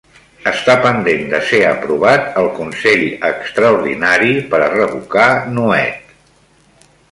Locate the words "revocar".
4.75-5.29